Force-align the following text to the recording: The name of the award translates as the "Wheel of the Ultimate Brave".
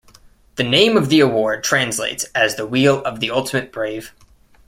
The 0.55 0.63
name 0.63 0.97
of 0.97 1.09
the 1.09 1.19
award 1.19 1.63
translates 1.63 2.23
as 2.33 2.55
the 2.55 2.65
"Wheel 2.65 3.03
of 3.03 3.19
the 3.19 3.29
Ultimate 3.29 3.71
Brave". 3.71 4.15